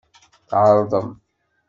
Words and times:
Tɛerḍem. 0.49 1.09